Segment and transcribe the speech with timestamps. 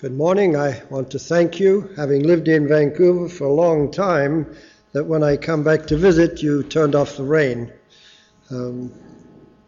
[0.00, 0.56] Good morning.
[0.56, 4.56] I want to thank you, having lived in Vancouver for a long time,
[4.92, 7.70] that when I come back to visit, you turned off the rain.
[8.50, 8.94] Um,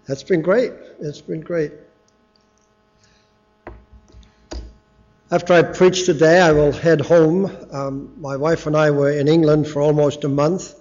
[0.08, 0.72] that's been great.
[1.00, 1.72] It's been great.
[5.30, 7.54] After I preach today, I will head home.
[7.70, 10.74] Um, my wife and I were in England for almost a month.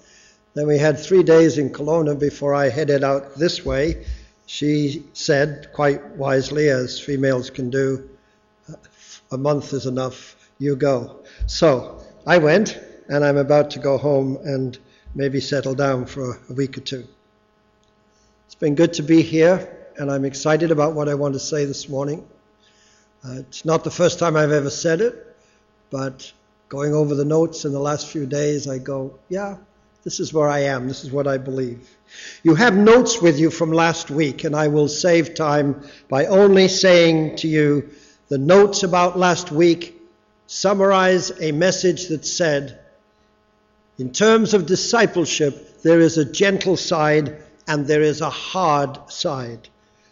[0.53, 4.05] Then we had three days in Kelowna before I headed out this way.
[4.45, 8.07] She said, quite wisely, as females can do,
[9.31, 11.23] a month is enough, you go.
[11.47, 14.77] So I went, and I'm about to go home and
[15.15, 17.07] maybe settle down for a week or two.
[18.45, 21.65] It's been good to be here, and I'm excited about what I want to say
[21.65, 22.27] this morning.
[23.25, 25.35] Uh, it's not the first time I've ever said it,
[25.89, 26.31] but
[26.69, 29.57] going over the notes in the last few days, I go, yeah,
[30.03, 30.87] this is where I am.
[30.87, 31.87] This is what I believe.
[32.43, 36.67] You have notes with you from last week, and I will save time by only
[36.67, 37.89] saying to you
[38.31, 40.01] the notes about last week
[40.47, 42.79] summarize a message that said,
[43.99, 49.67] in terms of discipleship, there is a gentle side and there is a hard side.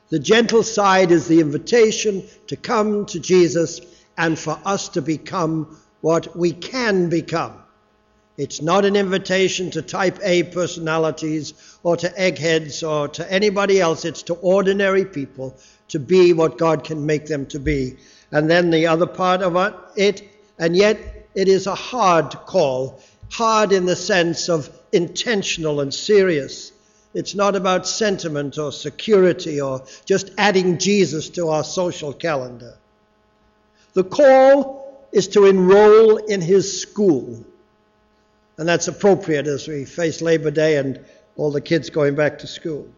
[0.09, 3.80] The gentle side is the invitation to come to Jesus
[4.17, 7.54] and for us to become what we can become.
[8.40, 14.06] It's not an invitation to type A personalities or to eggheads or to anybody else.
[14.06, 15.58] It's to ordinary people
[15.90, 17.98] to be what God can make them to be.
[18.32, 19.58] And then the other part of
[19.98, 20.23] it,
[20.58, 26.72] and yet it is a hard call, hard in the sense of intentional and serious.
[27.14, 32.78] It's not about sentiment or security or just adding Jesus to our social calendar.
[33.95, 37.44] The call is to enroll in his school.
[38.59, 40.99] And that's appropriate as we face Labor Day and
[41.38, 42.89] all the kids going back to school.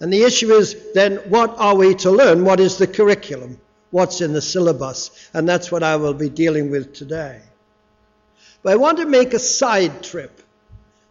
[0.00, 2.46] And the issue is then what are we to learn?
[2.46, 3.60] What is the curriculum?
[3.90, 5.10] What's in the syllabus?
[5.34, 7.42] And that's what I will be dealing with today.
[8.62, 10.40] But I want to make a side trip.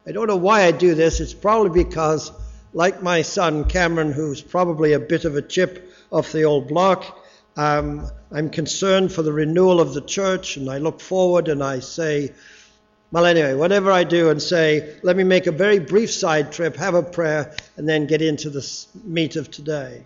[0.07, 1.19] I don't know why I do this.
[1.19, 2.31] It's probably because,
[2.73, 7.23] like my son Cameron, who's probably a bit of a chip off the old block,
[7.57, 11.79] um, I'm concerned for the renewal of the church, and I look forward and I
[11.79, 12.33] say,
[13.11, 16.75] well, anyway, whatever I do and say, let me make a very brief side trip,
[16.75, 20.03] have a prayer, and then get into the meat of today.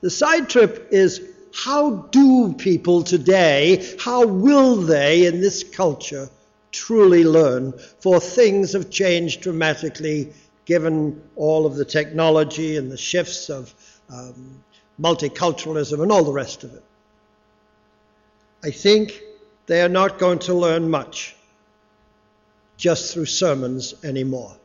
[0.00, 1.20] The side trip is
[1.54, 6.30] how do people today, how will they in this culture
[6.72, 7.72] truly learn?
[8.00, 10.32] For things have changed dramatically
[10.64, 13.74] given all of the technology and the shifts of
[14.08, 14.62] um,
[14.98, 16.84] multiculturalism and all the rest of it.
[18.64, 19.20] I think
[19.66, 21.34] they are not going to learn much
[22.80, 24.56] just through sermons anymore.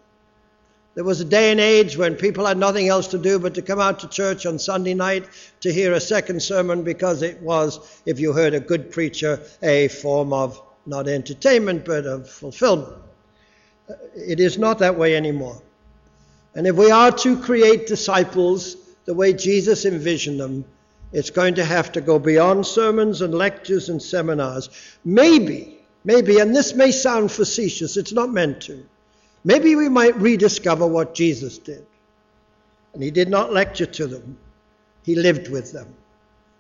[0.95, 3.61] There was a day and age when people had nothing else to do but to
[3.61, 5.25] come out to church on Sunday night
[5.59, 9.89] to hear a second sermon because it was, if you heard a good preacher, a
[9.89, 12.95] form of not entertainment but of fulfillment.
[14.15, 15.61] It is not that way anymore.
[16.55, 20.63] And if we are to create disciples the way Jesus envisioned them,
[21.11, 24.69] it's going to have to go beyond sermons and lectures and seminars.
[25.03, 25.74] Maybe
[26.05, 28.85] Maybe, and this may sound facetious, it's not meant to.
[29.43, 31.85] Maybe we might rediscover what Jesus did.
[32.93, 34.37] And he did not lecture to them,
[35.03, 35.87] he lived with them.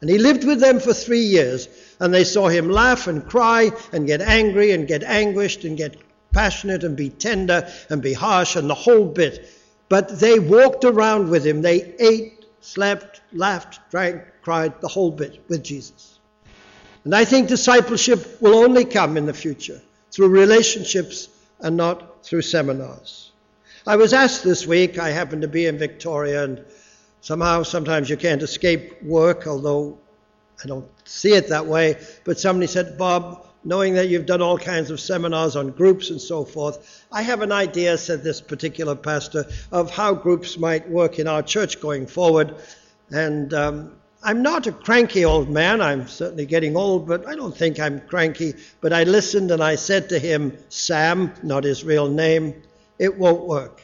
[0.01, 1.69] And he lived with them for three years,
[1.99, 5.95] and they saw him laugh and cry and get angry and get anguished and get
[6.33, 9.47] passionate and be tender and be harsh and the whole bit.
[9.87, 11.61] But they walked around with him.
[11.61, 16.14] They ate, slept, laughed, drank, cried, the whole bit with Jesus.
[17.05, 19.79] And I think discipleship will only come in the future
[20.11, 21.29] through relationships
[21.59, 23.31] and not through seminars.
[23.87, 26.65] I was asked this week, I happened to be in Victoria, and
[27.21, 29.99] somehow sometimes you can't escape work, although
[30.63, 31.97] I don't see it that way.
[32.23, 36.19] But somebody said, Bob, knowing that you've done all kinds of seminars on groups and
[36.19, 41.19] so forth, I have an idea, said this particular pastor, of how groups might work
[41.19, 42.55] in our church going forward.
[43.11, 43.91] And um,
[44.25, 45.81] I'm not a cranky old man.
[45.81, 48.55] I'm certainly getting old, but I don't think I'm cranky.
[48.81, 52.63] But I listened and I said to him, Sam, not his real name,
[52.97, 53.83] it won't work.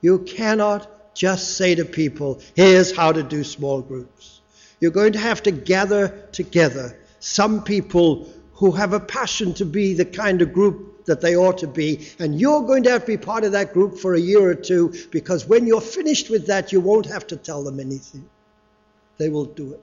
[0.00, 4.40] You cannot just say to people, here's how to do small groups.
[4.80, 9.94] You're going to have to gather together some people who have a passion to be
[9.94, 12.08] the kind of group that they ought to be.
[12.18, 14.56] And you're going to have to be part of that group for a year or
[14.56, 18.28] two because when you're finished with that, you won't have to tell them anything
[19.20, 19.80] they will do it.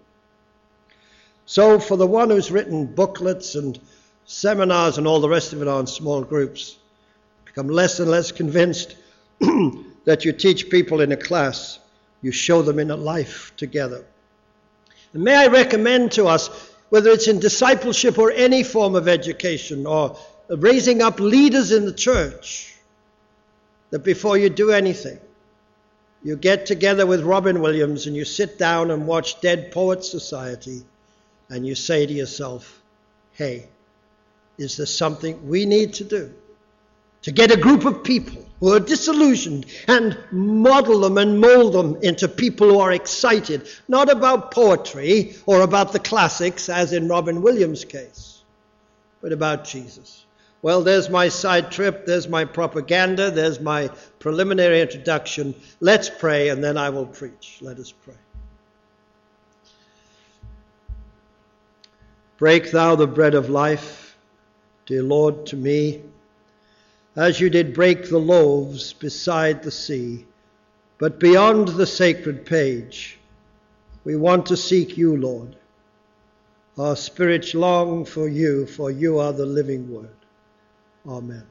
[1.46, 3.80] So, for the one who's written booklets and
[4.26, 6.76] seminars and all the rest of it on small groups,
[7.46, 8.96] become less and less convinced
[10.06, 11.78] that you teach people in a class,
[12.24, 14.04] you show them in a life together.
[15.14, 16.50] And may I recommend to us
[16.90, 20.18] whether it's in discipleship or any form of education or
[20.50, 22.76] raising up leaders in the church,
[23.92, 25.20] that before you do anything,
[26.24, 30.82] you get together with Robin Williams and you sit down and watch Dead Poets Society
[31.50, 32.82] and you say to yourself,
[33.34, 33.68] hey,
[34.58, 36.34] is there something we need to do
[37.22, 41.98] to get a group of people who are disillusioned and model them and mold them
[42.02, 47.42] into people who are excited, not about poetry or about the classics, as in Robin
[47.42, 48.44] Williams' case,
[49.22, 50.26] but about Jesus.
[50.68, 55.56] Well, there's my side trip, there's my propaganda, there's my preliminary introduction.
[55.80, 57.60] Let's pray, and then I will preach.
[57.62, 58.18] Let us pray.
[62.38, 64.18] Break thou the bread of life,
[64.86, 66.02] dear Lord, to me
[67.16, 70.26] as you did break the loaves beside the sea.
[70.98, 73.18] But beyond the sacred page,
[74.04, 75.56] we want to seek you, Lord.
[76.78, 80.10] Our spirits long for you, for you are the living word.
[81.08, 81.44] Amen.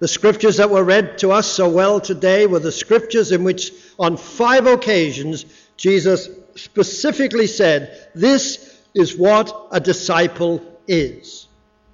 [0.00, 3.70] The scriptures that were read to us so well today were the scriptures in which,
[3.98, 5.44] on five occasions,
[5.76, 11.48] Jesus specifically said, This is what a disciple is.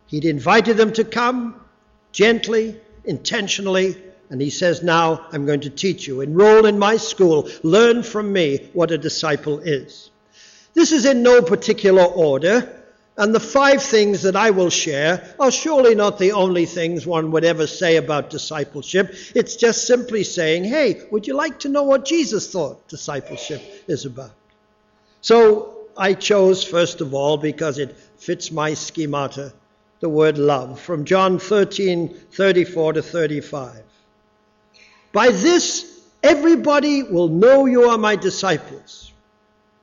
[0.06, 1.60] He'd invited them to come,
[2.12, 3.96] gently, intentionally,
[4.30, 6.20] and he says, Now I'm going to teach you.
[6.20, 7.48] Enroll in my school.
[7.64, 10.10] Learn from me what a disciple is.
[10.74, 12.84] This is in no particular order,
[13.18, 17.30] and the five things that I will share are surely not the only things one
[17.30, 19.14] would ever say about discipleship.
[19.34, 24.04] It's just simply saying, Hey, would you like to know what Jesus thought discipleship is
[24.04, 24.32] about?
[25.22, 29.52] So I chose, first of all, because it fits my schemata
[30.00, 33.82] the word love from John 13 34 to 35.
[35.12, 39.12] By this, everybody will know you are my disciples.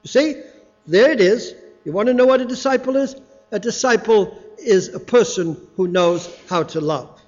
[0.04, 0.42] You see,
[0.86, 1.56] there it is.
[1.84, 3.16] You want to know what a disciple is?
[3.52, 7.22] A disciple is a person who knows how to love.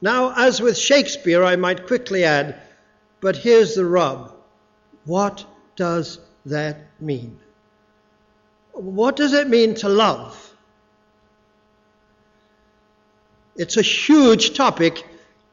[0.00, 2.60] Now, as with Shakespeare, I might quickly add,
[3.20, 4.32] but here's the rub.
[5.04, 5.44] What
[5.76, 7.38] does that mean?
[8.72, 10.54] What does it mean to love?
[13.56, 15.04] It's a huge topic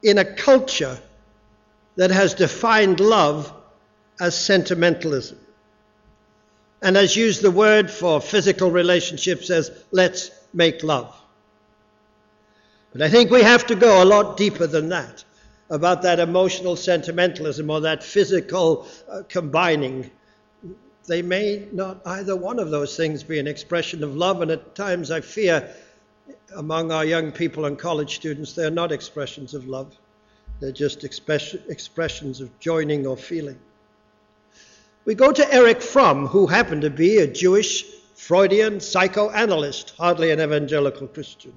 [0.03, 0.97] in a culture
[1.95, 3.51] that has defined love
[4.19, 5.39] as sentimentalism
[6.81, 11.15] and has used the word for physical relationships as let's make love.
[12.93, 15.23] But I think we have to go a lot deeper than that
[15.69, 20.09] about that emotional sentimentalism or that physical uh, combining.
[21.07, 24.75] They may not either one of those things be an expression of love, and at
[24.75, 25.73] times I fear
[26.55, 29.95] among our young people and college students, they're not expressions of love.
[30.59, 33.59] They're just expressions of joining or feeling.
[35.07, 40.41] We go to Erich Fromm, who happened to be a Jewish Freudian psychoanalyst, hardly an
[40.41, 41.53] evangelical Christian,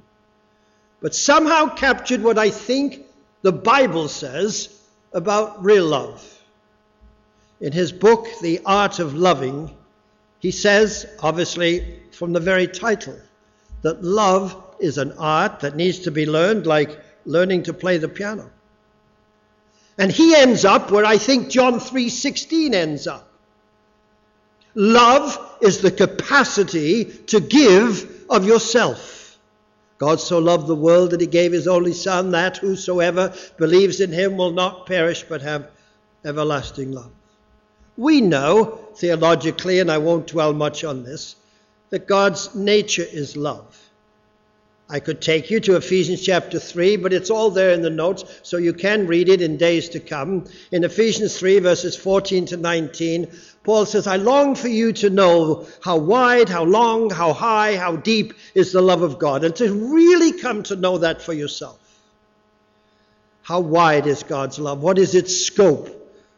[1.01, 3.07] but somehow captured what I think
[3.43, 4.69] the Bible says
[5.13, 6.25] about real love.
[7.61, 9.77] In his book, The Art of Loving,
[10.39, 13.19] he says, obviously from the very title,
[13.83, 18.09] that love is an art that needs to be learned like learning to play the
[18.09, 18.49] piano.
[19.99, 23.27] And he ends up where I think John 3:16 ends up.
[24.75, 29.39] Love is the capacity to give of yourself.
[29.99, 34.13] God so loved the world that he gave his only son that whosoever believes in
[34.13, 35.71] him will not perish but have
[36.25, 37.11] everlasting love.
[37.97, 41.37] We know theologically and I won't dwell much on this
[41.91, 43.91] that God's nature is love.
[44.89, 48.25] I could take you to Ephesians chapter 3, but it's all there in the notes,
[48.43, 50.47] so you can read it in days to come.
[50.73, 53.31] In Ephesians 3, verses 14 to 19,
[53.63, 57.97] Paul says, I long for you to know how wide, how long, how high, how
[57.97, 61.79] deep is the love of God, and to really come to know that for yourself.
[63.43, 64.81] How wide is God's love?
[64.81, 65.89] What is its scope?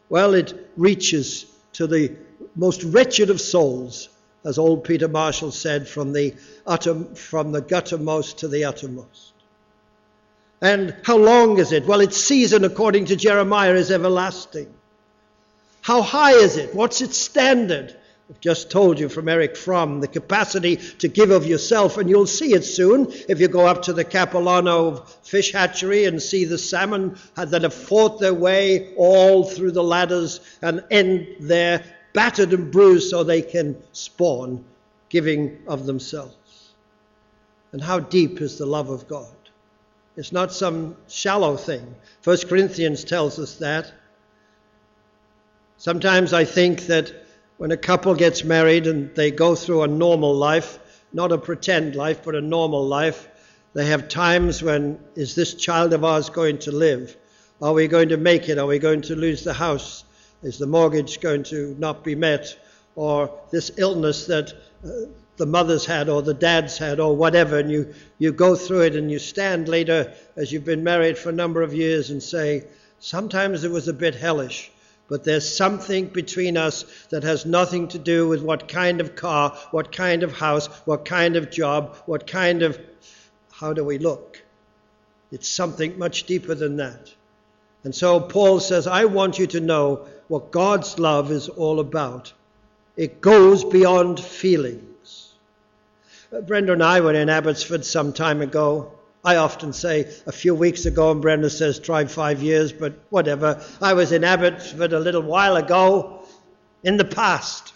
[0.09, 2.15] Well, it reaches to the
[2.55, 4.09] most wretched of souls
[4.45, 6.35] as old Peter Marshall said, from the,
[6.67, 9.31] utter, from the guttermost to the uttermost.
[10.61, 11.85] And how long is it?
[11.85, 14.73] Well, its season, according to Jeremiah, is everlasting.
[15.83, 16.73] How high is it?
[16.73, 17.93] What's its standard?
[18.29, 22.25] I've just told you from Erich Fromm the capacity to give of yourself, and you'll
[22.25, 26.57] see it soon if you go up to the Capilano fish hatchery and see the
[26.57, 32.71] salmon that have fought their way all through the ladders and end there battered and
[32.71, 34.63] bruised so they can spawn,
[35.09, 36.71] giving of themselves.
[37.73, 39.35] And how deep is the love of God?
[40.15, 41.93] It's not some shallow thing.
[42.21, 43.91] First Corinthians tells us that.
[45.77, 47.11] Sometimes I think that
[47.57, 50.79] when a couple gets married and they go through a normal life,
[51.13, 53.27] not a pretend life, but a normal life,
[53.73, 57.15] they have times when, is this child of ours going to live?
[57.61, 58.57] Are we going to make it?
[58.57, 60.03] Are we going to lose the house?
[60.41, 62.55] Is the mortgage going to not be met?
[62.95, 64.53] Or this illness that
[64.85, 68.81] uh, the mother's had or the dad's had or whatever, and you, you go through
[68.81, 72.21] it and you stand later as you've been married for a number of years and
[72.21, 72.65] say,
[72.99, 74.71] sometimes it was a bit hellish.
[75.13, 79.51] But there's something between us that has nothing to do with what kind of car,
[79.69, 82.79] what kind of house, what kind of job, what kind of.
[83.51, 84.41] How do we look?
[85.31, 87.13] It's something much deeper than that.
[87.83, 92.33] And so Paul says, I want you to know what God's love is all about.
[92.97, 95.35] It goes beyond feelings.
[96.35, 98.91] Uh, Brenda and I were in Abbotsford some time ago.
[99.23, 103.63] I often say a few weeks ago, and Brenda says try five years, but whatever.
[103.81, 106.25] I was in Abbotsford a little while ago
[106.83, 107.73] in the past.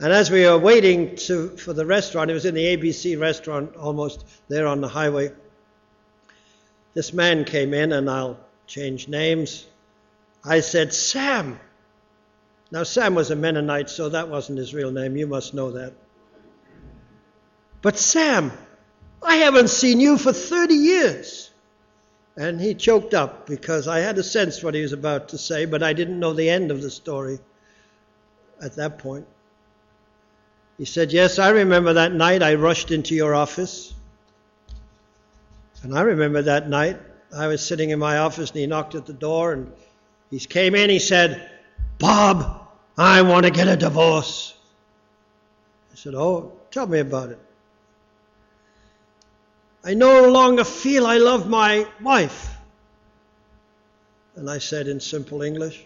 [0.00, 3.76] And as we were waiting to, for the restaurant, it was in the ABC restaurant
[3.76, 5.32] almost there on the highway.
[6.94, 9.66] This man came in, and I'll change names.
[10.44, 11.60] I said, Sam.
[12.70, 15.16] Now, Sam was a Mennonite, so that wasn't his real name.
[15.16, 15.92] You must know that.
[17.82, 18.52] But Sam,
[19.22, 21.50] I haven't seen you for 30 years.
[22.36, 25.64] And he choked up because I had a sense what he was about to say,
[25.64, 27.40] but I didn't know the end of the story
[28.62, 29.26] at that point.
[30.78, 33.92] He said, Yes, I remember that night I rushed into your office.
[35.82, 36.98] And I remember that night
[37.36, 39.72] I was sitting in my office and he knocked at the door and
[40.30, 40.90] he came in.
[40.90, 41.50] He said,
[41.98, 44.54] Bob, I want to get a divorce.
[45.92, 47.40] I said, Oh, tell me about it.
[49.84, 52.56] I no longer feel I love my wife.
[54.34, 55.84] And I said in simple English,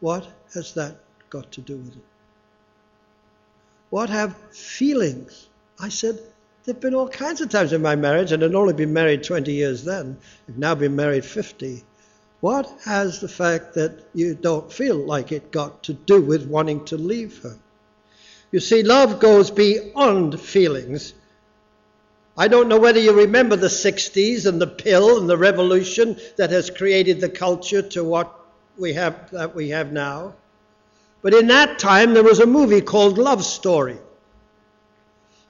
[0.00, 0.96] What has that
[1.30, 2.04] got to do with it?
[3.90, 5.48] What have feelings?
[5.78, 6.16] I said,
[6.64, 9.22] There have been all kinds of times in my marriage, and I'd only been married
[9.22, 10.16] 20 years then.
[10.48, 11.84] I've now been married 50.
[12.40, 16.84] What has the fact that you don't feel like it got to do with wanting
[16.86, 17.56] to leave her?
[18.50, 21.14] You see, love goes beyond feelings
[22.42, 26.50] I don't know whether you remember the 60s and the pill and the revolution that
[26.50, 28.34] has created the culture to what
[28.76, 30.34] we have that we have now.
[31.22, 33.96] But in that time there was a movie called Love Story.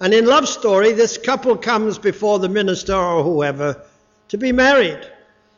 [0.00, 3.80] And in Love Story, this couple comes before the minister or whoever
[4.28, 5.00] to be married.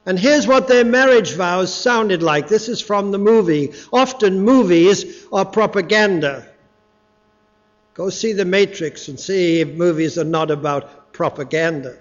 [0.06, 2.46] And here's what their marriage vows sounded like.
[2.46, 3.72] This is from the movie.
[3.92, 6.46] Often movies are propaganda.
[7.94, 11.96] Go see The Matrix and see if movies are not about propaganda.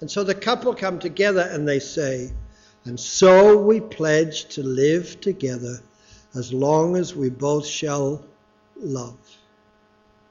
[0.00, 2.30] And so the couple come together and they say,
[2.84, 5.80] And so we pledge to live together
[6.34, 8.22] as long as we both shall
[8.76, 9.16] love.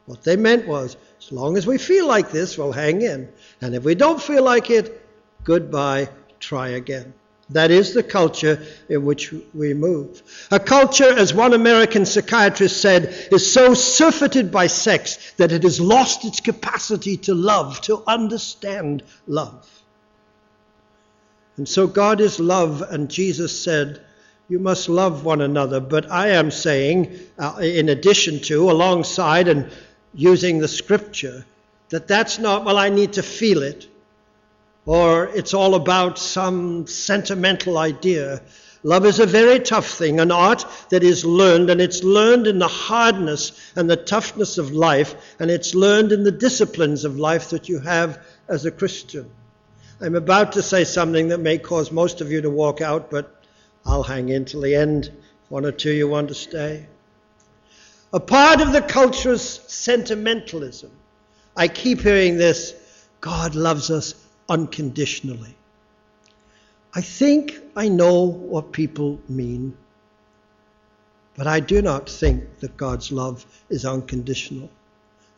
[0.05, 3.29] What they meant was, as long as we feel like this, we'll hang in.
[3.61, 5.03] And if we don't feel like it,
[5.43, 7.13] goodbye, try again.
[7.53, 10.21] That is the culture in which we move.
[10.49, 15.79] A culture, as one American psychiatrist said, is so surfeited by sex that it has
[15.79, 19.69] lost its capacity to love, to understand love.
[21.57, 24.01] And so God is love, and Jesus said,
[24.49, 25.79] You must love one another.
[25.79, 29.71] But I am saying, uh, in addition to, alongside, and
[30.15, 31.45] using the scripture,
[31.89, 33.87] that that's not, well, I need to feel it
[34.85, 38.41] or it's all about some sentimental idea.
[38.85, 42.59] Love is a very tough thing, an art that is learned, and it's learned in
[42.59, 47.49] the hardness and the toughness of life, and it's learned in the disciplines of life
[47.51, 49.29] that you have as a Christian.
[50.01, 53.41] I'm about to say something that may cause most of you to walk out, but
[53.85, 55.11] I'll hang in till the end.
[55.47, 56.87] One or two you want to stay.
[58.11, 60.91] A part of the culture's sentimentalism.
[61.55, 62.73] I keep hearing this
[63.21, 64.13] God loves us
[64.49, 65.55] unconditionally.
[66.93, 69.75] I think I know what people mean,
[71.35, 74.69] but I do not think that God's love is unconditional.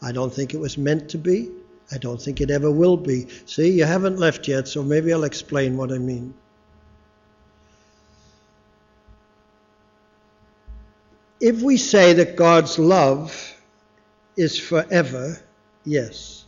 [0.02, 1.50] I don't think it was meant to be.
[1.92, 3.28] I don't think it ever will be.
[3.46, 6.34] See, you haven't left yet, so maybe I'll explain what I mean.
[11.40, 13.56] If we say that God's love
[14.36, 15.42] is forever,
[15.84, 16.45] yes.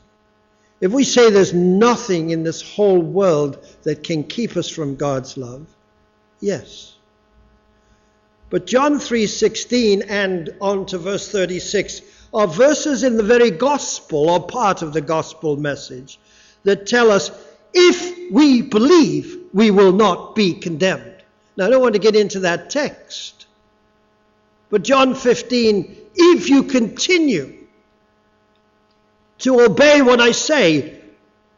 [0.79, 5.38] If we say there's nothing in this whole world that can keep us from God's
[5.38, 5.65] love,
[6.39, 6.93] yes.
[8.50, 12.01] But John 3:16 and on to verse 36
[12.34, 16.19] are verses in the very gospel or part of the gospel message
[16.63, 17.31] that tell us
[17.74, 21.24] if we believe, we will not be condemned.
[21.55, 23.48] Now I don't want to get into that text.
[24.69, 27.56] But John 15, if you continue
[29.39, 31.00] to obey what I say,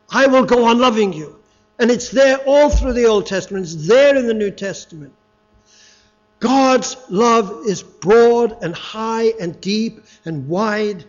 [0.10, 1.40] I will go on loving you.
[1.78, 5.14] And it's there all through the Old Testament, it's there in the New Testament.
[6.40, 11.06] God's love is broad and high and deep and wide.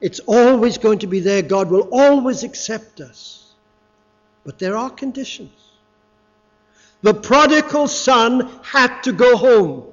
[0.00, 1.42] It's always going to be there.
[1.42, 3.54] God will always accept us.
[4.44, 5.50] But there are conditions.
[7.02, 9.84] The prodigal son had to go home.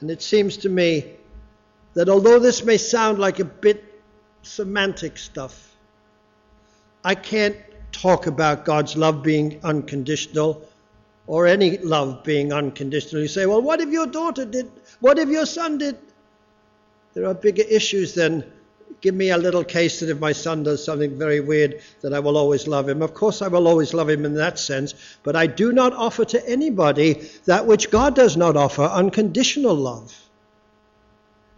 [0.00, 1.14] And it seems to me
[1.94, 4.02] that although this may sound like a bit
[4.42, 5.76] semantic stuff,
[7.04, 7.56] I can't
[7.92, 10.62] talk about God's love being unconditional
[11.26, 13.22] or any love being unconditional.
[13.22, 14.70] You say, well, what if your daughter did?
[15.00, 15.98] What if your son did?
[17.14, 18.44] There are bigger issues than
[19.00, 22.18] give me a little case that if my son does something very weird, that I
[22.18, 23.02] will always love him.
[23.02, 26.24] Of course, I will always love him in that sense, but I do not offer
[26.26, 30.16] to anybody that which God does not offer unconditional love.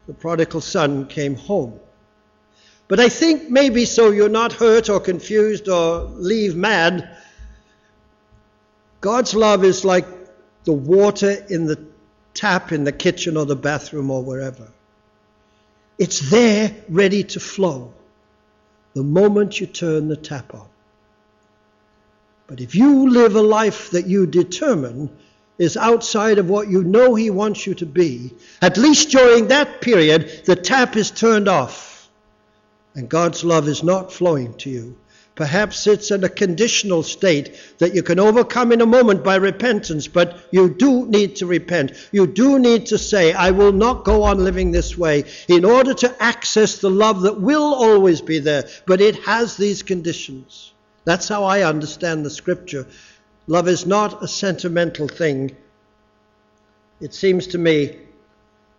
[0.06, 1.78] The prodigal son came home.
[2.88, 7.16] But I think maybe so you're not hurt or confused or leave mad.
[9.00, 10.06] God's love is like
[10.64, 11.78] the water in the
[12.34, 14.68] tap in the kitchen or the bathroom or wherever.
[16.00, 17.92] It's there ready to flow
[18.94, 20.66] the moment you turn the tap on.
[22.46, 25.10] But if you live a life that you determine
[25.58, 29.82] is outside of what you know He wants you to be, at least during that
[29.82, 32.08] period, the tap is turned off
[32.94, 34.96] and God's love is not flowing to you.
[35.34, 40.06] Perhaps it's in a conditional state that you can overcome in a moment by repentance,
[40.06, 41.92] but you do need to repent.
[42.12, 45.94] You do need to say, I will not go on living this way in order
[45.94, 50.72] to access the love that will always be there, but it has these conditions.
[51.04, 52.86] That's how I understand the scripture.
[53.46, 55.56] Love is not a sentimental thing.
[57.00, 57.96] It seems to me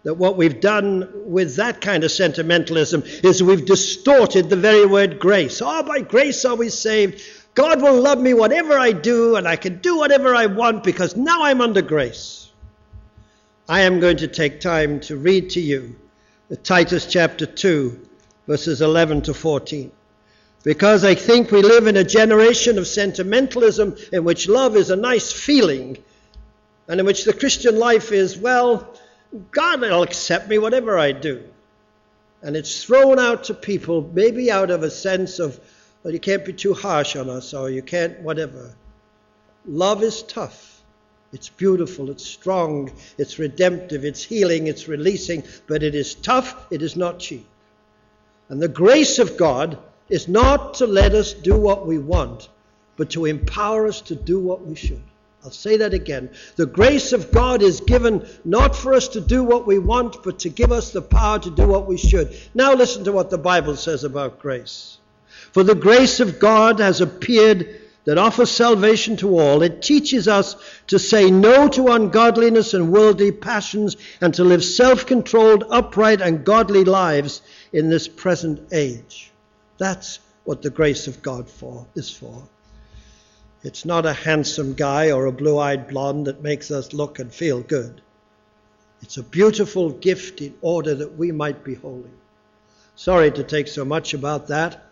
[0.04, 5.20] that what we've done with that kind of sentimentalism is we've distorted the very word
[5.20, 5.62] grace.
[5.64, 7.22] Oh, by grace are we saved.
[7.54, 11.16] God will love me whatever I do, and I can do whatever I want because
[11.16, 12.50] now I'm under grace.
[13.68, 15.96] I am going to take time to read to you
[16.64, 18.08] Titus chapter 2,
[18.48, 19.92] verses 11 to 14.
[20.64, 24.96] Because I think we live in a generation of sentimentalism in which love is a
[24.96, 25.98] nice feeling,
[26.88, 28.96] and in which the Christian life is, well,
[29.52, 31.44] God will accept me whatever I do.
[32.42, 35.60] And it's thrown out to people, maybe out of a sense of,
[36.04, 38.76] well, you can't be too harsh on us, or you can't, whatever.
[39.66, 40.82] Love is tough.
[41.34, 46.82] It's beautiful, it's strong, it's redemptive, it's healing, it's releasing, but it is tough, it
[46.82, 47.48] is not cheap.
[48.50, 49.78] And the grace of God
[50.10, 52.50] is not to let us do what we want,
[52.98, 55.04] but to empower us to do what we should.
[55.44, 56.30] I'll say that again.
[56.56, 60.40] The grace of God is given not for us to do what we want, but
[60.40, 62.38] to give us the power to do what we should.
[62.54, 64.98] Now listen to what the Bible says about grace.
[65.52, 69.62] For the grace of God has appeared that offers salvation to all.
[69.62, 70.56] It teaches us
[70.88, 76.46] to say no to ungodliness and worldly passions and to live self controlled, upright, and
[76.46, 77.42] godly lives
[77.74, 79.32] in this present age.
[79.78, 82.44] That's what the grace of God for, is for.
[83.64, 87.32] It's not a handsome guy or a blue eyed blonde that makes us look and
[87.32, 88.02] feel good.
[89.04, 92.10] It's a beautiful gift in order that we might be holy.
[92.96, 94.84] Sorry to take so much about that,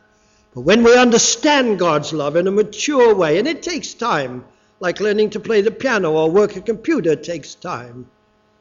[0.54, 4.46] but when we understand God's love in a mature way, and it takes time,
[4.80, 8.08] like learning to play the piano or work a computer takes time,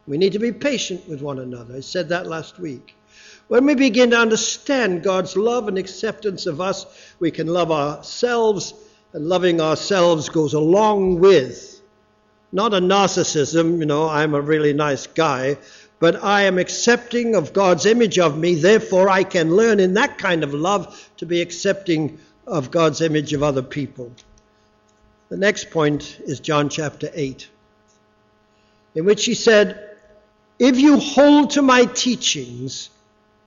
[0.06, 1.76] we need to be patient with one another.
[1.76, 2.94] I said that last week.
[3.48, 6.86] When we begin to understand God's love and acceptance of us,
[7.18, 8.74] we can love ourselves
[9.12, 11.80] and loving ourselves goes along with
[12.52, 15.58] not a narcissism, you know, I'm a really nice guy,
[15.98, 20.18] but I am accepting of God's image of me, therefore I can learn in that
[20.18, 24.12] kind of love to be accepting of God's image of other people.
[25.28, 27.48] The next point is John chapter 8,
[28.94, 29.96] in which he said,
[30.58, 32.88] If you hold to my teachings,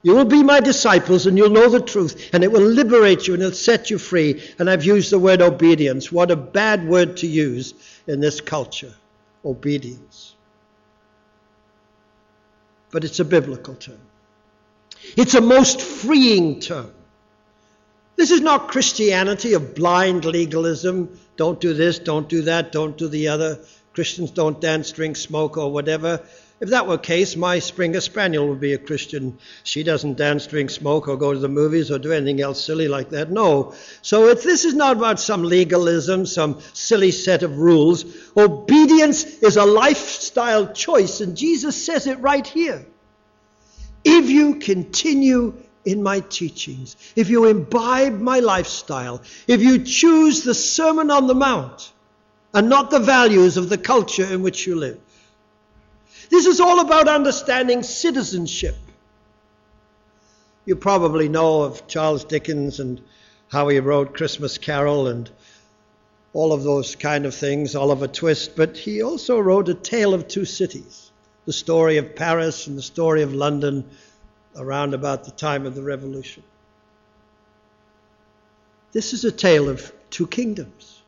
[0.03, 3.33] you will be my disciples and you'll know the truth, and it will liberate you
[3.33, 4.41] and it'll set you free.
[4.57, 6.11] And I've used the word obedience.
[6.11, 7.73] What a bad word to use
[8.07, 8.93] in this culture
[9.45, 10.35] obedience.
[12.91, 14.01] But it's a biblical term,
[15.15, 16.91] it's a most freeing term.
[18.17, 21.17] This is not Christianity of blind legalism.
[21.37, 23.59] Don't do this, don't do that, don't do the other.
[23.93, 26.21] Christians don't dance, drink, smoke, or whatever.
[26.61, 29.39] If that were the case, my Springer Spaniel would be a Christian.
[29.63, 32.87] She doesn't dance, drink, smoke, or go to the movies or do anything else silly
[32.87, 33.31] like that.
[33.31, 33.73] No.
[34.03, 38.05] So this is not about some legalism, some silly set of rules.
[38.37, 42.85] Obedience is a lifestyle choice, and Jesus says it right here.
[44.03, 50.53] If you continue in my teachings, if you imbibe my lifestyle, if you choose the
[50.53, 51.91] Sermon on the Mount
[52.53, 54.99] and not the values of the culture in which you live,
[56.31, 58.77] this is all about understanding citizenship.
[60.65, 63.01] You probably know of Charles Dickens and
[63.49, 65.29] how he wrote Christmas Carol and
[66.31, 70.29] all of those kind of things, Oliver Twist, but he also wrote A Tale of
[70.29, 71.11] Two Cities,
[71.45, 73.83] the story of Paris and the story of London
[74.55, 76.43] around about the time of the Revolution.
[78.93, 81.01] This is a tale of two kingdoms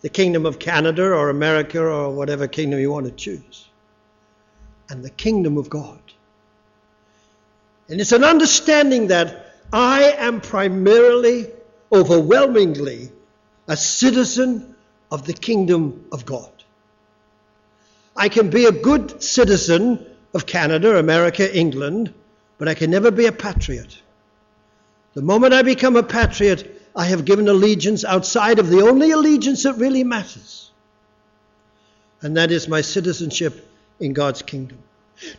[0.00, 3.69] the kingdom of Canada or America or whatever kingdom you want to choose
[4.90, 6.00] and the kingdom of God.
[7.88, 11.46] And it's an understanding that I am primarily,
[11.92, 13.10] overwhelmingly,
[13.68, 14.74] a citizen
[15.10, 16.50] of the kingdom of God.
[18.16, 22.12] I can be a good citizen of Canada, America, England,
[22.58, 23.96] but I can never be a patriot.
[25.14, 29.62] The moment I become a patriot, I have given allegiance outside of the only allegiance
[29.62, 30.70] that really matters,
[32.20, 33.69] and that is my citizenship
[34.00, 34.78] in God's kingdom.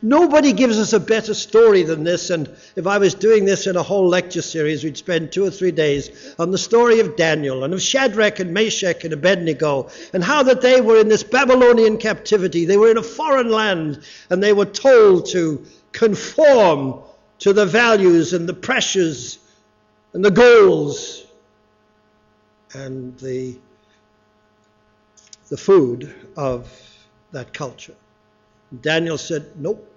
[0.02, 3.76] Nobody gives us a better story than this, and if I was doing this in
[3.76, 7.64] a whole lecture series, we'd spend two or three days on the story of Daniel
[7.64, 11.98] and of Shadrach and Meshach and Abednego, and how that they were in this Babylonian
[11.98, 12.66] captivity.
[12.66, 17.02] They were in a foreign land, and they were told to conform
[17.40, 19.40] to the values and the pressures
[20.14, 21.26] and the goals
[22.76, 23.58] and the,
[25.50, 26.72] the food of
[27.32, 27.96] that culture.
[28.80, 29.88] Daniel said, Nope.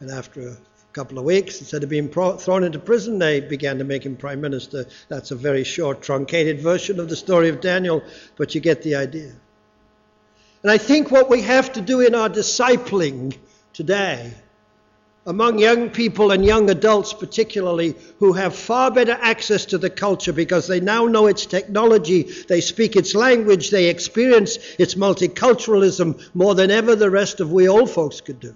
[0.00, 0.56] And after a
[0.92, 4.16] couple of weeks, instead of being pro- thrown into prison, they began to make him
[4.16, 4.86] prime minister.
[5.08, 8.02] That's a very short, truncated version of the story of Daniel,
[8.36, 9.32] but you get the idea.
[10.62, 13.36] And I think what we have to do in our discipling
[13.72, 14.32] today
[15.26, 20.32] among young people and young adults, particularly, who have far better access to the culture
[20.32, 26.54] because they now know its technology, they speak its language, they experience its multiculturalism more
[26.54, 28.54] than ever the rest of we old folks could do.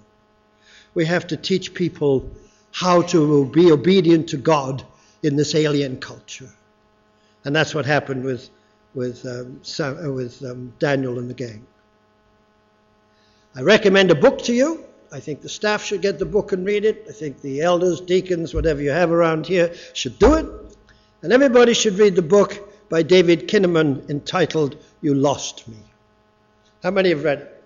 [0.93, 2.29] We have to teach people
[2.71, 4.83] how to be obedient to God
[5.23, 6.49] in this alien culture.
[7.45, 8.49] And that's what happened with,
[8.93, 11.65] with, um, Sam, uh, with um, Daniel and the gang.
[13.55, 14.86] I recommend a book to you.
[15.11, 17.05] I think the staff should get the book and read it.
[17.07, 20.45] I think the elders, deacons, whatever you have around here should do it.
[21.21, 25.77] And everybody should read the book by David Kinnaman entitled You Lost Me.
[26.83, 27.63] How many have read it?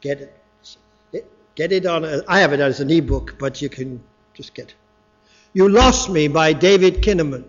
[0.00, 0.38] Get it.
[1.54, 2.04] Get it on.
[2.04, 4.02] A, I have it as an e-book, but you can
[4.34, 4.74] just get it.
[5.52, 7.44] You Lost Me by David Kinnaman,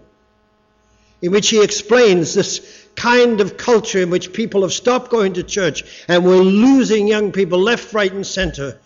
[1.24, 5.42] in which he explains this kind of culture in which people have stopped going to
[5.42, 8.78] church and we're losing young people left, right, and center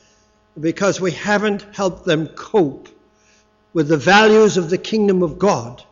[0.60, 2.90] because we haven't helped them cope
[3.74, 5.84] with the values of the kingdom of God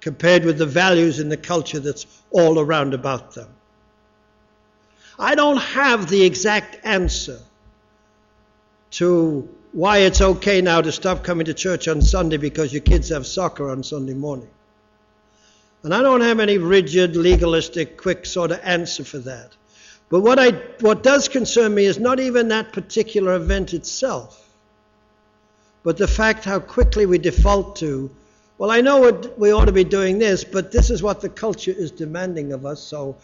[0.00, 3.48] compared with the values in the culture that's all around about them.
[5.20, 7.38] I don't have the exact answer
[8.92, 13.10] to why it's okay now to stop coming to church on Sunday because your kids
[13.10, 14.50] have soccer on Sunday morning.
[15.82, 19.50] And I don't have any rigid, legalistic, quick sort of answer for that.
[20.10, 24.48] But what, I, what does concern me is not even that particular event itself,
[25.82, 28.10] but the fact how quickly we default to,
[28.58, 31.30] well, I know what, we ought to be doing this, but this is what the
[31.30, 33.16] culture is demanding of us, so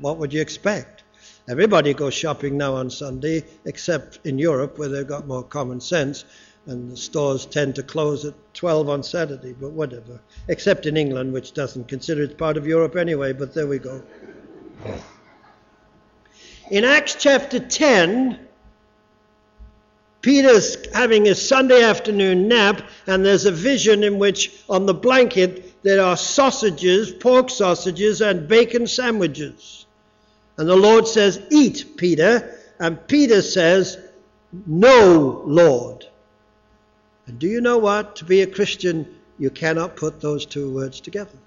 [0.00, 1.02] what would you expect?
[1.48, 6.24] Everybody goes shopping now on Sunday, except in Europe where they've got more common sense
[6.66, 10.20] and the stores tend to close at 12 on Saturday, but whatever.
[10.48, 14.02] Except in England, which doesn't consider it part of Europe anyway, but there we go.
[16.70, 18.38] In Acts chapter 10,
[20.22, 25.82] Peter's having his Sunday afternoon nap, and there's a vision in which on the blanket
[25.82, 29.84] there are sausages, pork sausages, and bacon sandwiches.
[30.56, 32.58] And the Lord says, Eat, Peter.
[32.80, 33.98] And Peter says,
[34.66, 36.06] No, Lord.
[37.26, 38.16] And do you know what?
[38.16, 41.38] To be a Christian, you cannot put those two words together.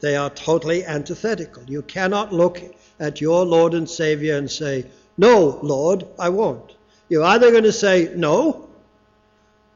[0.00, 1.64] They are totally antithetical.
[1.64, 2.62] You cannot look
[2.98, 4.86] at your Lord and Savior and say,
[5.18, 6.76] No, Lord, I won't.
[7.08, 8.70] You're either going to say no,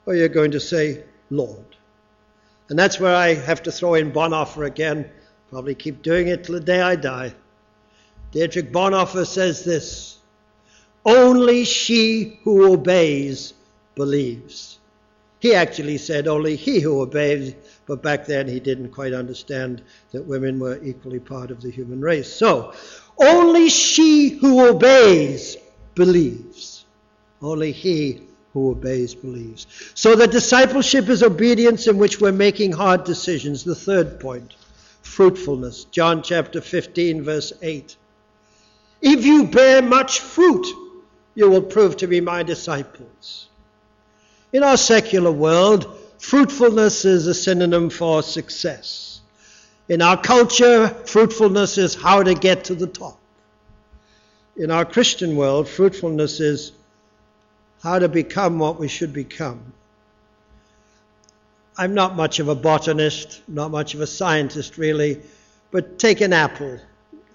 [0.07, 1.77] or you're going to say Lord.
[2.69, 5.11] And that's where I have to throw in Bonhoeffer again.
[5.51, 7.35] Probably keep doing it till the day I die.
[8.33, 10.19] Dietrich Bonhoeffer says this
[11.05, 13.53] Only she who obeys
[13.97, 14.79] believes.
[15.41, 17.55] He actually said only he who obeys,
[17.87, 19.83] but back then he didn't quite understand
[20.13, 22.33] that women were equally part of the human race.
[22.33, 22.73] So,
[23.19, 25.57] only she who obeys
[25.95, 26.85] believes.
[27.43, 29.67] Only he who obeys believes.
[29.95, 33.65] So the discipleship is obedience in which we're making hard decisions.
[33.65, 34.55] The third point
[35.03, 35.85] fruitfulness.
[35.85, 37.97] John chapter 15, verse 8.
[39.01, 40.67] If you bear much fruit,
[41.35, 43.49] you will prove to be my disciples.
[44.57, 49.21] In our secular world, fruitfulness is a synonym for success.
[49.87, 53.21] In our culture, fruitfulness is how to get to the top.
[54.57, 56.73] In our Christian world, fruitfulness is
[57.83, 59.75] how to become what we should become.
[61.77, 65.21] I'm not much of a botanist, not much of a scientist really,
[65.71, 66.81] but take an apple,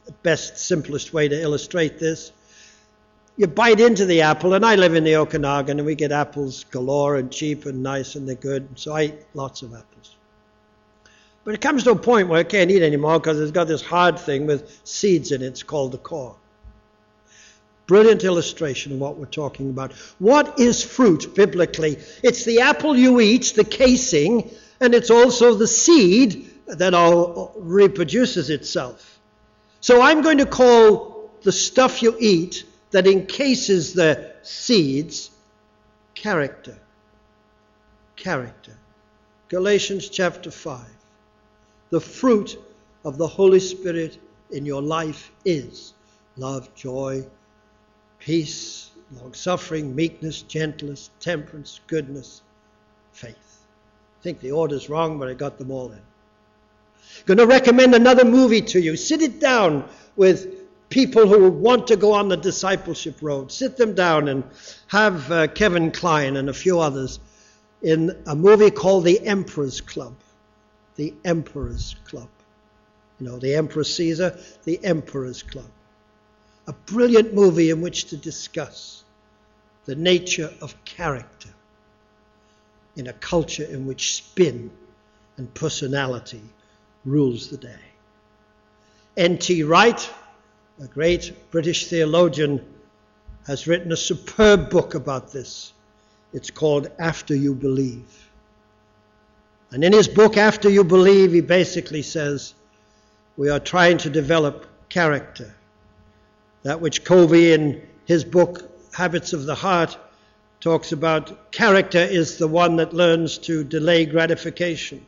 [0.07, 2.31] the best, simplest way to illustrate this.
[3.37, 6.65] You bite into the apple, and I live in the Okanagan, and we get apples
[6.65, 10.15] galore and cheap and nice, and they're good, so I eat lots of apples.
[11.43, 13.81] But it comes to a point where I can't eat anymore because it's got this
[13.81, 15.47] hard thing with seeds in it.
[15.47, 16.35] It's called the core.
[17.87, 19.93] Brilliant illustration of what we're talking about.
[20.19, 21.97] What is fruit biblically?
[22.23, 28.49] It's the apple you eat, the casing, and it's also the seed that all reproduces
[28.49, 29.19] itself.
[29.79, 35.31] So I'm going to call the stuff you eat that encases the seeds
[36.13, 36.77] character.
[38.15, 38.77] Character.
[39.49, 40.85] Galatians chapter 5.
[41.89, 42.57] The fruit
[43.03, 44.19] of the Holy Spirit
[44.51, 45.93] in your life is
[46.37, 47.25] love, joy,
[48.19, 52.41] peace, long suffering, meekness, gentleness, temperance, goodness,
[53.11, 53.35] faith.
[54.19, 56.01] I think the order's wrong, but I got them all in.
[57.25, 58.95] Going to recommend another movie to you.
[58.95, 60.60] Sit it down with
[60.91, 63.51] people who want to go on the discipleship road.
[63.51, 64.43] Sit them down and
[64.87, 67.19] have uh, Kevin Kline and a few others
[67.81, 70.13] in a movie called The Emperor's Club.
[70.97, 72.29] The Emperor's Club.
[73.19, 75.71] You know, the Emperor Caesar, the Emperor's Club
[76.67, 79.03] a brilliant movie in which to discuss
[79.85, 81.49] the nature of character
[82.95, 84.69] in a culture in which spin
[85.37, 86.41] and personality
[87.03, 87.85] rules the day.
[89.17, 89.63] N.T.
[89.63, 90.09] Wright,
[90.81, 92.59] a great British theologian,
[93.45, 95.73] has written a superb book about this.
[96.33, 98.31] It's called After You Believe.
[99.69, 102.55] And in his book, After You Believe, he basically says
[103.37, 105.53] we are trying to develop character
[106.63, 109.97] that which Covey in his book Habits of the Heart
[110.61, 115.05] talks about character is the one that learns to delay gratification.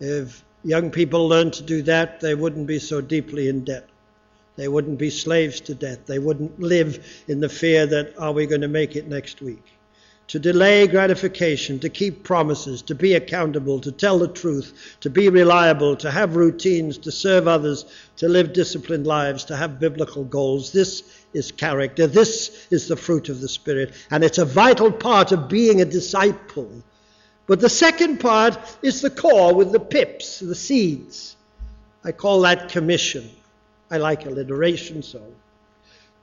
[0.00, 3.88] If young people learned to do that, they wouldn't be so deeply in debt.
[4.58, 6.04] They wouldn't be slaves to death.
[6.04, 9.62] They wouldn't live in the fear that, are we going to make it next week?
[10.28, 15.30] to delay gratification, to keep promises, to be accountable, to tell the truth, to be
[15.30, 17.86] reliable, to have routines, to serve others,
[18.18, 20.70] to live disciplined lives, to have biblical goals.
[20.70, 22.06] This is character.
[22.06, 23.94] This is the fruit of the Spirit.
[24.10, 26.70] And it's a vital part of being a disciple.
[27.46, 31.36] But the second part is the core with the pips, the seeds.
[32.04, 33.30] I call that commission.
[33.90, 35.22] I like alliteration, so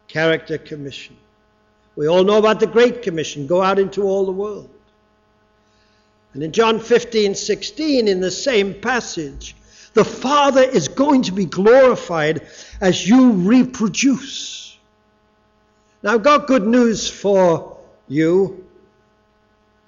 [0.08, 1.18] character commission.
[1.96, 4.70] We all know about the Great Commission go out into all the world.
[6.34, 9.56] And in John 15, 16, in the same passage,
[9.94, 12.46] the Father is going to be glorified
[12.82, 14.78] as you reproduce.
[16.04, 17.78] Now, I've got good news for
[18.10, 18.66] you.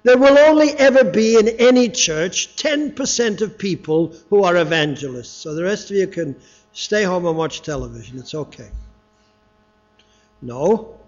[0.04, 5.28] There will only ever be in any church 10% of people who are evangelists.
[5.28, 6.34] So the rest of you can
[6.72, 8.18] stay home and watch television.
[8.18, 8.70] It's okay.
[10.40, 10.98] No,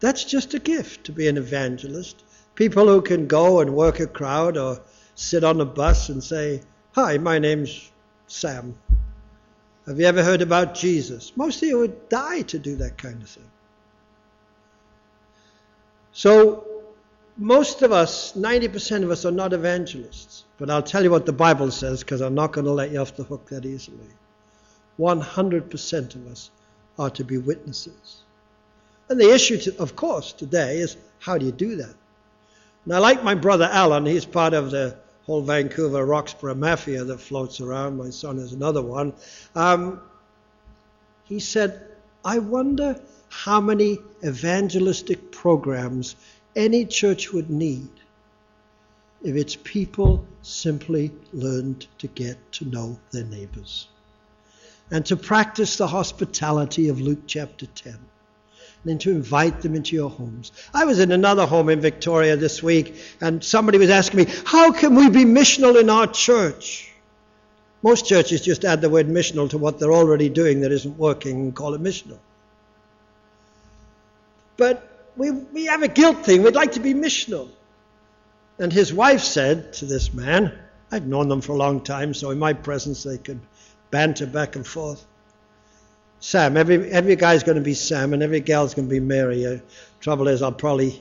[0.00, 2.24] that's just a gift to be an evangelist.
[2.54, 4.80] People who can go and work a crowd or
[5.14, 6.62] sit on a bus and say,
[6.92, 7.90] Hi, my name's
[8.26, 8.76] Sam.
[9.86, 11.32] Have you ever heard about Jesus?
[11.36, 13.50] Most of you would die to do that kind of thing.
[16.12, 16.66] So,
[17.36, 20.44] most of us, 90% of us, are not evangelists.
[20.58, 23.00] But I'll tell you what the Bible says because I'm not going to let you
[23.00, 23.98] off the hook that easily.
[24.98, 26.50] 100% of us
[26.98, 28.22] are to be witnesses.
[29.08, 31.94] And the issue, to, of course, today is how do you do that?
[32.84, 37.60] Now, like my brother Alan, he's part of the whole Vancouver Roxborough mafia that floats
[37.60, 37.96] around.
[37.96, 39.12] My son is another one.
[39.54, 40.00] Um,
[41.24, 41.88] he said,
[42.24, 46.16] I wonder how many evangelistic programs
[46.54, 47.88] any church would need
[49.22, 53.88] if its people simply learned to get to know their neighbors
[54.92, 57.98] and to practice the hospitality of Luke chapter 10
[58.84, 60.52] and to invite them into your homes.
[60.74, 64.70] I was in another home in Victoria this week, and somebody was asking me, How
[64.72, 66.92] can we be missional in our church?
[67.82, 71.40] Most churches just add the word missional to what they're already doing that isn't working
[71.40, 72.18] and call it missional.
[74.58, 76.42] But we, we have a guilt thing.
[76.42, 77.48] We'd like to be missional.
[78.58, 80.52] And his wife said to this man,
[80.90, 83.40] I've known them for a long time, so in my presence they could
[83.92, 85.06] banter back and forth.
[86.18, 89.46] Sam, every, every guy's going to be Sam and every gal's going to be Mary.
[89.46, 89.58] Uh,
[90.00, 91.00] trouble is, I'll probably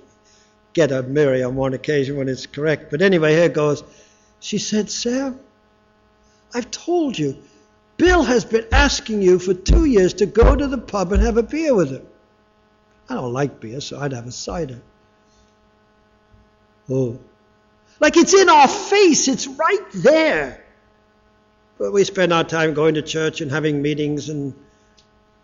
[0.74, 2.92] get a Mary on one occasion when it's correct.
[2.92, 3.84] But anyway, here goes.
[4.40, 5.40] She said, Sam,
[6.54, 7.42] I've told you,
[7.98, 11.38] Bill has been asking you for two years to go to the pub and have
[11.38, 12.08] a beer with him.
[13.10, 14.82] I don't like beer, so I'd have a cider.
[16.90, 17.20] Oh.
[18.00, 20.66] Like it's in our face, it's right there.
[21.82, 24.54] But we spend our time going to church and having meetings and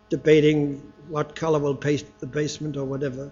[0.09, 3.31] debating what color will paint the basement or whatever.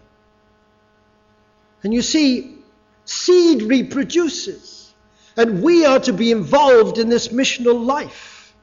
[1.83, 2.57] And you see,
[3.05, 4.91] seed reproduces.
[5.37, 8.55] And we are to be involved in this missional life,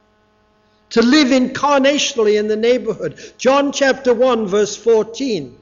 [0.89, 3.17] to live incarnationally in the neighborhood.
[3.37, 5.57] John chapter 1, verse 14.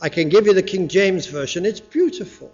[0.00, 2.50] I can give you the King James Version, it's beautiful.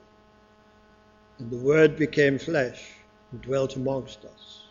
[1.38, 2.82] And the Word became flesh
[3.30, 4.61] and dwelt amongst us.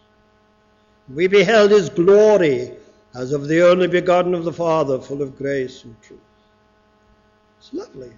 [1.09, 2.71] We beheld his glory
[3.13, 6.19] as of the only begotten of the Father, full of grace and truth.
[7.59, 8.11] It's lovely.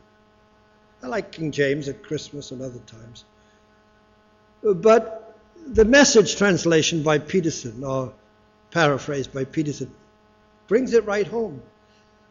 [1.01, 3.25] I like King James at Christmas and other times.
[4.61, 8.13] But the message translation by Peterson, or
[8.71, 9.93] paraphrased by Peterson,
[10.67, 11.61] brings it right home.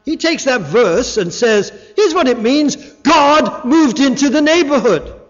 [0.04, 5.20] He takes that verse and says, here's what it means God moved into the neighborhood.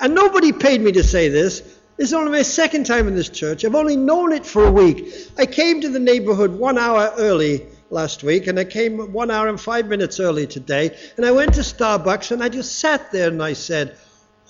[0.00, 1.62] And nobody paid me to say this.
[1.96, 3.64] This is only my second time in this church.
[3.64, 5.14] I've only known it for a week.
[5.38, 9.48] I came to the neighborhood one hour early last week, and I came one hour
[9.48, 10.96] and five minutes early today.
[11.16, 13.96] And I went to Starbucks and I just sat there and I said,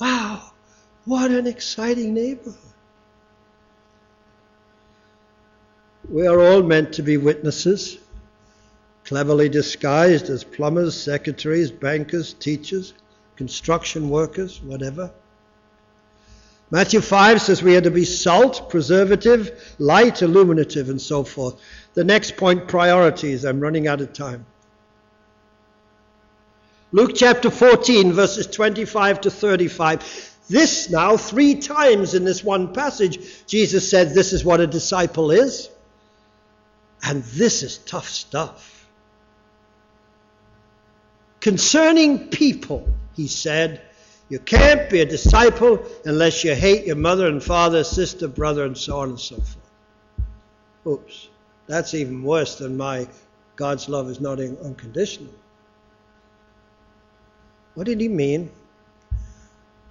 [0.00, 0.52] Wow,
[1.04, 2.54] what an exciting neighborhood.
[6.08, 7.98] We are all meant to be witnesses
[9.04, 12.94] cleverly disguised as plumbers, secretaries, bankers, teachers,
[13.36, 15.10] construction workers, whatever.
[16.74, 21.54] Matthew 5 says we are to be salt, preservative, light, illuminative, and so forth.
[21.94, 23.44] The next point priorities.
[23.44, 24.44] I'm running out of time.
[26.90, 30.34] Luke chapter 14, verses 25 to 35.
[30.48, 35.30] This now, three times in this one passage, Jesus said, This is what a disciple
[35.30, 35.70] is.
[37.04, 38.88] And this is tough stuff.
[41.38, 43.80] Concerning people, he said,
[44.28, 48.76] you can't be a disciple unless you hate your mother and father, sister, brother, and
[48.76, 49.58] so on and so forth.
[50.86, 51.28] Oops.
[51.66, 53.08] That's even worse than my
[53.56, 55.32] God's love is not unconditional.
[57.74, 58.50] What did he mean?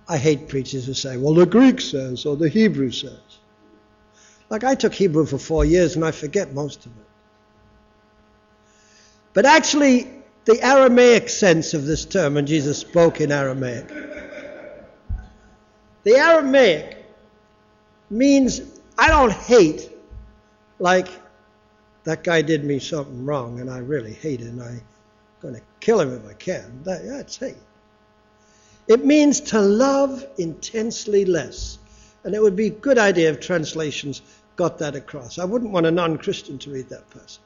[0.07, 3.19] I hate preachers who say, well, the Greek says or the Hebrew says.
[4.49, 7.07] Like I took Hebrew for four years and I forget most of it.
[9.33, 10.07] But actually,
[10.45, 13.89] the Aramaic sense of this term, and Jesus spoke in Aramaic.
[16.03, 17.05] The Aramaic
[18.09, 18.61] means
[18.97, 19.89] I don't hate
[20.79, 21.07] like
[22.03, 24.81] that guy did me something wrong and I really hate it and I'm
[25.41, 26.83] going to kill him if I can.
[26.83, 27.55] That, that's hate.
[28.87, 31.79] It means to love intensely less.
[32.25, 34.21] And it would be a good idea if translations
[34.55, 35.39] got that across.
[35.39, 37.39] I wouldn't want a non Christian to read that passage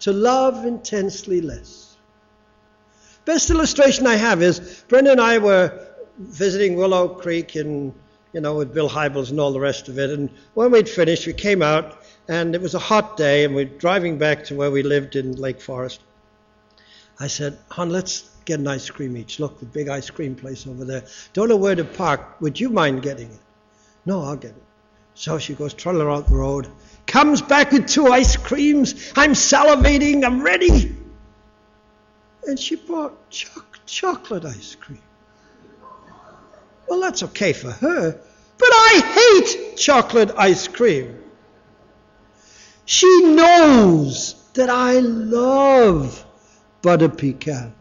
[0.00, 1.96] to love intensely less.
[3.24, 5.88] Best illustration I have is Brenda and I were
[6.20, 7.92] visiting Willow Creek and
[8.32, 10.10] you know with Bill Hybels and all the rest of it.
[10.10, 13.64] And when we'd finished, we came out and it was a hot day and we're
[13.64, 16.00] driving back to where we lived in Lake Forest.
[17.18, 19.40] I said, Hon, let's get an ice cream each.
[19.40, 21.04] Look, the big ice cream place over there.
[21.32, 22.40] Don't know where to park.
[22.40, 23.40] Would you mind getting it?
[24.06, 24.62] No, I'll get it.
[25.14, 26.66] So she goes trundling out the road
[27.10, 29.12] comes back with two ice creams.
[29.16, 30.96] I'm salivating, I'm ready.
[32.46, 33.18] And she bought
[33.86, 35.02] chocolate ice cream.
[36.90, 38.20] Well, that's okay for her,
[38.58, 41.22] but I hate chocolate ice cream.
[42.84, 46.26] She knows that I love
[46.82, 47.72] butter pecan.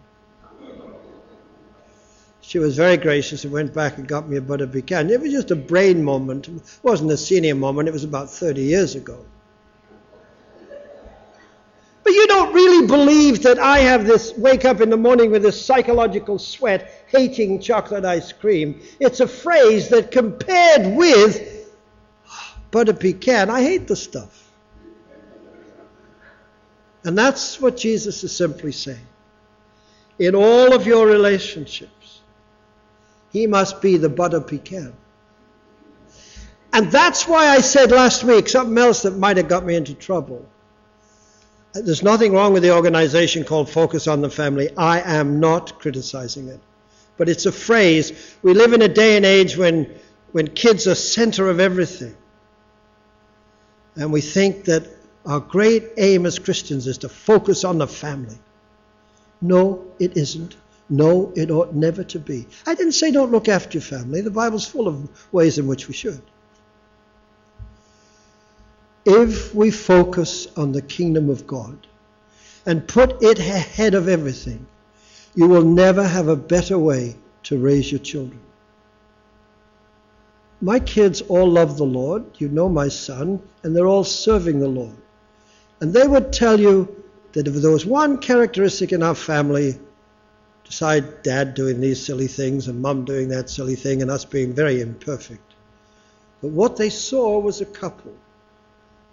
[2.41, 5.09] She was very gracious and went back and got me a butter pecan.
[5.09, 6.47] It was just a brain moment.
[6.47, 7.89] It wasn't a senior moment.
[7.89, 9.25] It was about 30 years ago.
[12.29, 16.37] Don't really believe that I have this wake up in the morning with this psychological
[16.37, 18.81] sweat hating chocolate ice cream.
[18.99, 21.71] It's a phrase that compared with
[22.27, 24.47] ah, butter pecan, I hate the stuff.
[27.03, 29.07] And that's what Jesus is simply saying.
[30.19, 32.21] In all of your relationships,
[33.31, 34.93] he must be the butter pecan.
[36.73, 39.95] And that's why I said last week something else that might have got me into
[39.95, 40.45] trouble.
[41.73, 44.69] There's nothing wrong with the organization called Focus on the Family.
[44.75, 46.59] I am not criticizing it.
[47.17, 48.35] But it's a phrase.
[48.41, 49.93] We live in a day and age when,
[50.31, 52.15] when kids are center of everything.
[53.95, 54.87] And we think that
[55.25, 58.37] our great aim as Christians is to focus on the family.
[59.41, 60.55] No, it isn't.
[60.89, 62.47] No, it ought never to be.
[62.65, 64.21] I didn't say don't look after your family.
[64.21, 66.21] The Bible's full of ways in which we should.
[69.05, 71.87] If we focus on the kingdom of God
[72.65, 74.65] and put it ahead of everything,
[75.35, 78.41] you will never have a better way to raise your children.
[80.61, 82.25] My kids all love the Lord.
[82.37, 84.97] You know my son, and they're all serving the Lord.
[85.79, 89.79] And they would tell you that if there was one characteristic in our family,
[90.65, 94.53] beside dad doing these silly things and mum doing that silly thing and us being
[94.53, 95.53] very imperfect,
[96.41, 98.13] but what they saw was a couple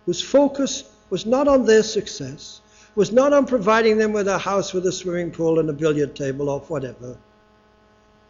[0.07, 2.61] whose focus was not on their success,
[2.95, 6.17] was not on providing them with a house with a swimming pool and a billiard
[6.17, 7.17] table or whatever.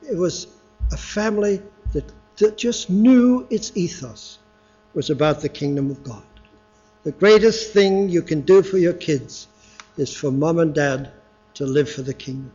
[0.03, 0.49] It was
[0.93, 1.63] a family
[1.93, 4.39] that, that just knew its ethos
[4.95, 6.23] was about the kingdom of God.
[7.05, 9.47] The greatest thing you can do for your kids
[9.97, 11.13] is for mom and dad
[11.55, 12.53] to live for the kingdom.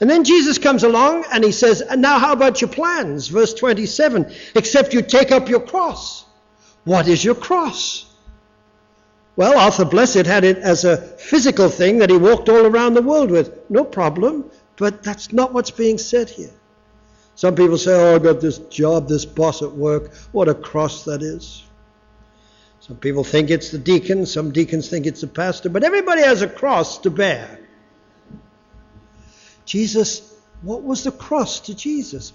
[0.00, 3.28] And then Jesus comes along and he says, And now how about your plans?
[3.28, 6.24] Verse 27 Except you take up your cross.
[6.84, 8.07] What is your cross?
[9.38, 13.02] Well, Arthur Blessitt had it as a physical thing that he walked all around the
[13.02, 13.70] world with.
[13.70, 16.50] No problem, but that's not what's being said here.
[17.36, 20.12] Some people say, Oh, I've got this job, this boss at work.
[20.32, 21.62] What a cross that is.
[22.80, 26.42] Some people think it's the deacon, some deacons think it's the pastor, but everybody has
[26.42, 27.60] a cross to bear.
[29.64, 32.32] Jesus, what was the cross to Jesus?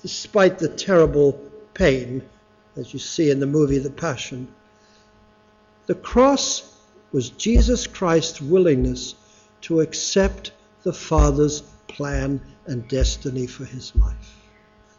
[0.00, 1.38] Despite the terrible
[1.74, 2.22] pain,
[2.74, 4.48] as you see in the movie The Passion,
[5.86, 6.78] the cross
[7.12, 9.14] was Jesus Christ's willingness
[9.62, 10.52] to accept
[10.82, 14.36] the Father's plan and destiny for his life.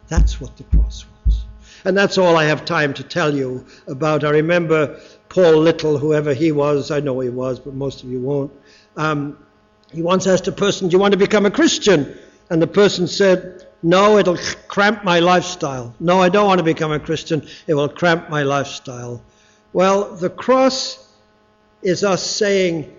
[0.07, 1.45] That's what the cross was.
[1.85, 4.23] And that's all I have time to tell you about.
[4.23, 8.19] I remember Paul Little, whoever he was, I know he was, but most of you
[8.19, 8.51] won't.
[8.95, 9.37] Um,
[9.91, 12.17] he once asked a person, Do you want to become a Christian?
[12.49, 15.93] And the person said, No, it'll cramp my lifestyle.
[15.99, 17.47] No, I don't want to become a Christian.
[17.67, 19.21] It will cramp my lifestyle.
[19.73, 21.11] Well, the cross
[21.81, 22.95] is us saying,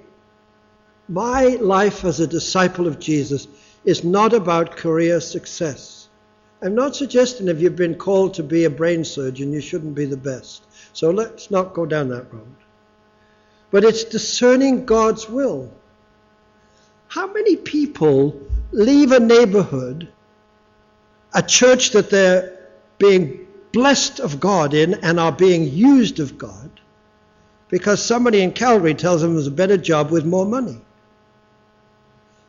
[1.09, 3.47] My life as a disciple of Jesus
[3.85, 6.09] is not about career success.
[6.63, 10.07] I'm not suggesting if you've been called to be a brain surgeon, you shouldn't be
[10.07, 10.65] the best.
[10.93, 12.57] So let's not go down that road.
[13.71, 15.71] But it's discerning God's will.
[17.09, 18.41] How many people
[18.73, 20.09] leave a neighborhood,
[21.35, 22.59] a church that they're
[22.99, 23.44] being
[23.75, 26.71] blessed of God in and are being used of God
[27.69, 30.81] because somebody in Calgary tells them there's a better job with more money.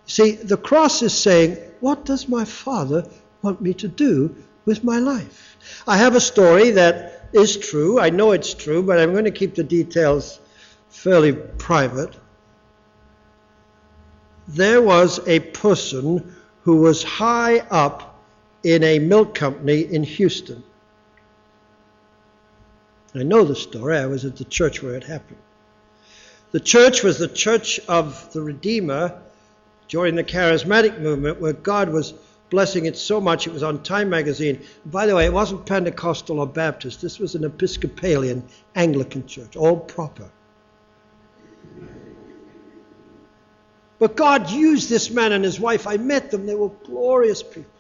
[0.06, 3.10] See, the cross is saying, What does my Father
[3.42, 5.58] want me to do with my life?
[5.88, 8.00] I have a story that is true.
[8.00, 10.40] I know it's true, but I'm going to keep the details
[10.90, 12.16] fairly private.
[14.48, 18.22] There was a person who was high up
[18.62, 20.64] in a milk company in Houston.
[23.16, 23.98] I know the story.
[23.98, 25.40] I was at the church where it happened.
[26.52, 29.22] The church was the church of the Redeemer
[29.88, 32.14] during the charismatic movement where God was
[32.50, 34.62] blessing it so much it was on Time magazine.
[34.86, 37.02] By the way, it wasn't Pentecostal or Baptist.
[37.02, 38.44] This was an Episcopalian
[38.76, 40.30] Anglican church, all proper.
[43.98, 45.88] But God used this man and his wife.
[45.88, 46.46] I met them.
[46.46, 47.72] They were glorious people.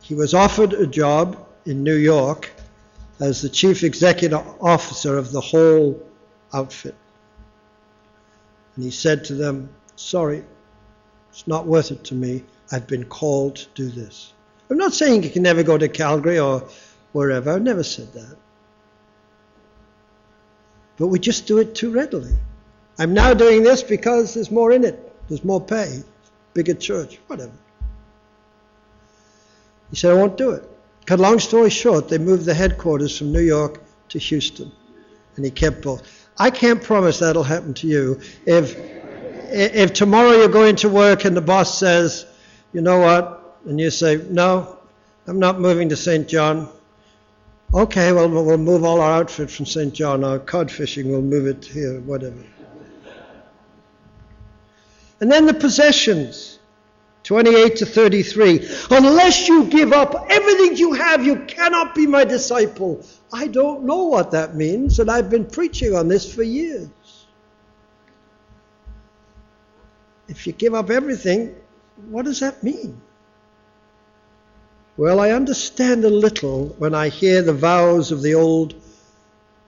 [0.00, 2.50] He was offered a job in New York
[3.20, 6.02] as the chief executive officer of the whole
[6.54, 6.94] outfit.
[8.74, 10.44] And he said to them, Sorry,
[11.30, 12.44] it's not worth it to me.
[12.72, 14.32] I've been called to do this.
[14.70, 16.66] I'm not saying you can never go to Calgary or
[17.12, 17.50] wherever.
[17.50, 18.36] I've never said that.
[20.96, 22.34] But we just do it too readily.
[22.98, 25.04] I'm now doing this because there's more in it.
[25.28, 26.02] There's more pay,
[26.54, 27.52] bigger church, whatever.
[29.90, 30.68] He said, I won't do it.
[31.08, 33.80] Cut long story short, they moved the headquarters from New York
[34.10, 34.70] to Houston,
[35.36, 36.02] and he kept both.
[36.36, 38.20] I can't promise that'll happen to you.
[38.44, 38.76] If
[39.50, 42.26] if tomorrow you're going to work and the boss says,
[42.74, 44.76] you know what, and you say, no,
[45.26, 46.28] I'm not moving to St.
[46.28, 46.68] John.
[47.72, 49.94] Okay, well, we'll move all our outfit from St.
[49.94, 50.22] John.
[50.24, 52.44] Our cod fishing, we'll move it here, whatever.
[55.22, 56.57] And then the possessions,
[57.28, 58.66] 28 to 33.
[58.90, 63.04] Unless you give up everything you have, you cannot be my disciple.
[63.30, 66.88] I don't know what that means, and I've been preaching on this for years.
[70.26, 71.54] If you give up everything,
[72.08, 72.98] what does that mean?
[74.96, 78.74] Well, I understand a little when I hear the vows of the old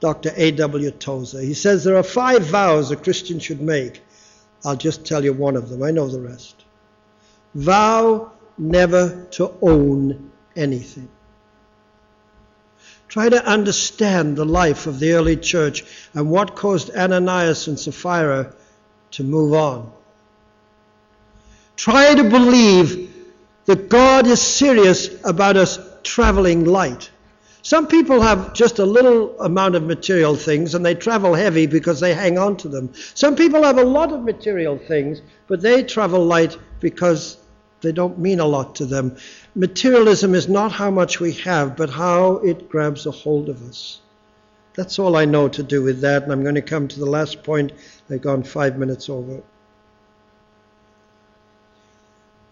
[0.00, 0.32] Dr.
[0.34, 0.92] A.W.
[0.92, 1.42] Tozer.
[1.42, 4.02] He says there are five vows a Christian should make.
[4.64, 5.82] I'll just tell you one of them.
[5.82, 6.64] I know the rest.
[7.54, 11.08] Vow never to own anything.
[13.08, 15.84] Try to understand the life of the early church
[16.14, 18.54] and what caused Ananias and Sapphira
[19.12, 19.90] to move on.
[21.74, 23.12] Try to believe
[23.64, 27.10] that God is serious about us traveling light.
[27.62, 31.98] Some people have just a little amount of material things and they travel heavy because
[31.98, 32.92] they hang on to them.
[33.14, 37.38] Some people have a lot of material things, but they travel light because
[37.80, 39.16] they don't mean a lot to them.
[39.54, 44.00] Materialism is not how much we have, but how it grabs a hold of us.
[44.74, 47.10] That's all I know to do with that, and I'm going to come to the
[47.10, 47.72] last point.
[48.10, 49.42] I've gone five minutes over.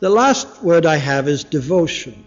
[0.01, 2.26] The last word I have is devotion.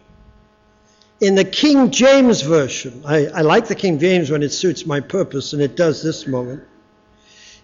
[1.19, 4.99] In the King James Version, I, I, like the King James when it suits my
[4.99, 6.63] purpose, and it does this moment.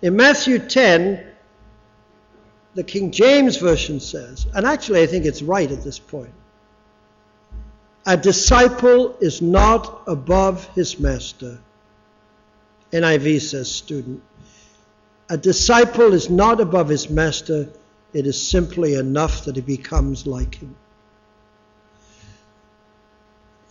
[0.02, 1.26] In Matthew 10,
[2.78, 6.34] the King James Version says, and actually I think it's right at this point
[8.06, 11.60] a disciple is not above his master.
[12.94, 14.24] NIV says student.
[15.30, 17.68] A disciple is not above his master
[18.14, 20.76] it is simply enough that he becomes like him.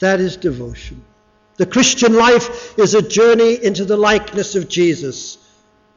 [0.00, 1.02] That is devotion.
[1.57, 5.38] The Christian life is a journey into the likeness of Jesus.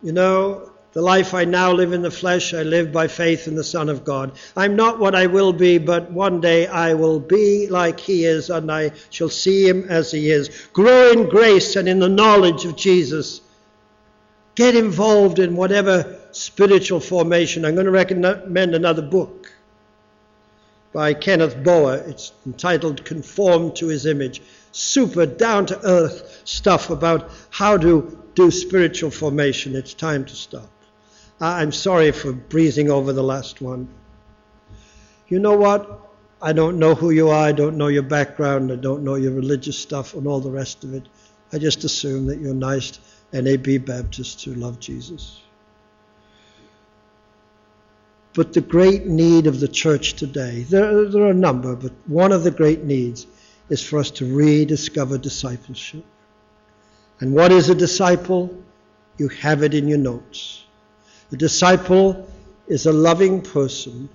[0.02, 3.56] You know, the life I now live in the flesh, I live by faith in
[3.56, 4.32] the Son of God.
[4.58, 8.50] I'm not what I will be, but one day I will be like He is,
[8.50, 10.68] and I shall see Him as He is.
[10.74, 13.42] Grow in grace and in the knowledge of Jesus.
[14.56, 19.52] Get involved in whatever spiritual formation, I'm going to recommend another book
[20.92, 21.98] by Kenneth Boa.
[21.98, 24.42] It's entitled Conform to His Image.
[24.72, 29.76] Super down to earth stuff about how to do spiritual formation.
[29.76, 30.70] It's time to stop.
[31.42, 33.88] I'm sorry for breezing over the last one.
[35.28, 36.10] You know what?
[36.42, 37.48] I don't know who you are.
[37.48, 38.72] I don't know your background.
[38.72, 41.08] I don't know your religious stuff and all the rest of it.
[41.52, 43.00] I just assume that you're nice
[43.32, 45.42] NAB Baptists who love Jesus.
[48.34, 52.32] But the great need of the church today, there, there are a number, but one
[52.32, 53.26] of the great needs
[53.70, 56.06] is for us to rediscover discipleship.
[57.20, 58.64] And what is a disciple?
[59.18, 60.64] You have it in your notes.
[61.32, 62.28] A disciple
[62.68, 64.10] is a loving person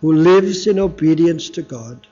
[0.00, 2.06] who lives in obedience to God,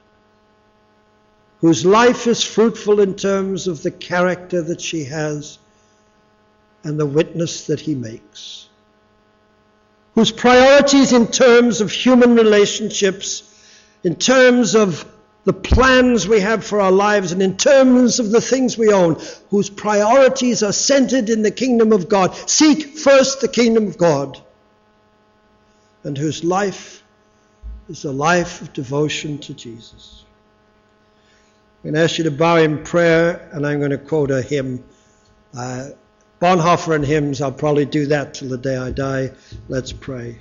[1.61, 5.59] whose life is fruitful in terms of the character that she has
[6.85, 8.69] and the witness that he makes
[10.19, 13.45] whose priorities in terms of human relationships,
[14.03, 15.07] in terms of
[15.49, 19.17] the plans we have for our lives, and in terms of the things we own,
[19.49, 22.35] whose priorities are centered in the kingdom of God.
[22.51, 24.39] Seek first the kingdom of God,
[26.05, 27.03] and whose life
[27.89, 30.23] is a life of devotion to Jesus.
[31.79, 34.43] I'm going to ask you to bow in prayer, and I'm going to quote a
[34.43, 34.85] hymn.
[35.57, 35.89] Uh,
[36.43, 39.31] Bonhoeffer and hymns, I'll probably do that till the day I die.
[39.67, 40.37] Let's pray.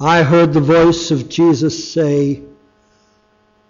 [0.00, 2.42] I heard the voice of Jesus say,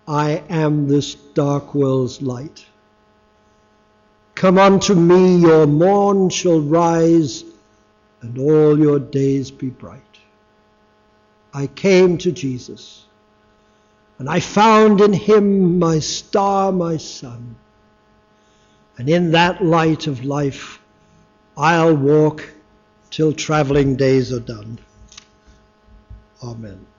[0.06, 2.66] I am this dark world's light.
[4.34, 7.44] Come unto me, your morn shall rise,
[8.20, 10.02] and all your days be bright.
[11.54, 13.04] I came to Jesus
[14.18, 17.56] and I found in him my star, my sun.
[18.96, 20.80] And in that light of life,
[21.56, 22.48] I'll walk
[23.10, 24.80] till traveling days are done.
[26.42, 26.97] Amen.